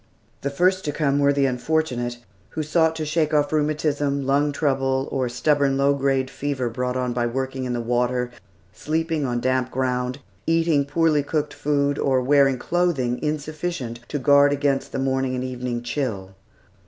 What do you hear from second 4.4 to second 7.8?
trouble, or the stubborn low grade fever brought on by working in